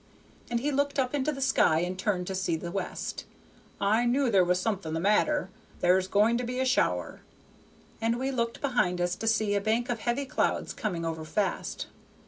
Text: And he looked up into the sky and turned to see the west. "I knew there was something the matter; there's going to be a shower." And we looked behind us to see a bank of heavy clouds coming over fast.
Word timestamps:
And 0.49 0.59
he 0.61 0.71
looked 0.71 0.97
up 0.97 1.13
into 1.13 1.31
the 1.31 1.41
sky 1.43 1.81
and 1.81 1.95
turned 1.95 2.25
to 2.25 2.33
see 2.33 2.55
the 2.55 2.71
west. 2.71 3.23
"I 3.79 4.07
knew 4.07 4.31
there 4.31 4.43
was 4.43 4.59
something 4.59 4.93
the 4.93 4.99
matter; 4.99 5.51
there's 5.79 6.07
going 6.07 6.39
to 6.39 6.43
be 6.43 6.59
a 6.59 6.65
shower." 6.65 7.21
And 8.01 8.17
we 8.17 8.31
looked 8.31 8.61
behind 8.61 8.99
us 8.99 9.15
to 9.17 9.27
see 9.27 9.53
a 9.53 9.61
bank 9.61 9.91
of 9.91 9.99
heavy 9.99 10.25
clouds 10.25 10.73
coming 10.73 11.05
over 11.05 11.23
fast. 11.23 11.85